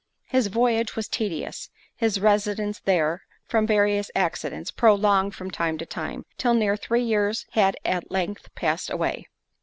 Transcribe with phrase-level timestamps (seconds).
[0.29, 6.25] His voyage was tedious; his residence there, from various accidents, prolonged from time to time,
[6.39, 9.27] till near three years had at length passed away.